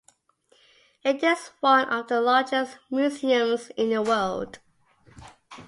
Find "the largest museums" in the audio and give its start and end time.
2.07-3.69